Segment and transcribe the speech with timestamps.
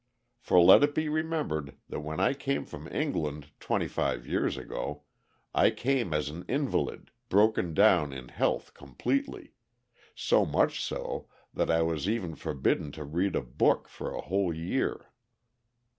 [0.39, 5.03] For let it be remembered that when I came from England, twenty five years ago,
[5.53, 9.53] I came as an invalid, broken down in health completely;
[10.15, 14.51] so much so that I was even forbidden to read a book for a whole
[14.51, 15.05] year.